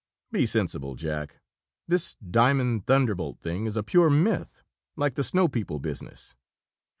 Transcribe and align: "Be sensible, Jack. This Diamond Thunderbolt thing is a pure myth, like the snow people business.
"Be 0.31 0.47
sensible, 0.47 0.95
Jack. 0.95 1.41
This 1.87 2.15
Diamond 2.15 2.87
Thunderbolt 2.87 3.39
thing 3.39 3.67
is 3.67 3.75
a 3.77 3.83
pure 3.83 4.09
myth, 4.09 4.63
like 4.95 5.13
the 5.13 5.23
snow 5.23 5.47
people 5.47 5.77
business. 5.77 6.33